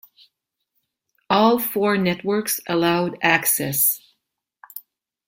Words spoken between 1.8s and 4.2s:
networks allowed access.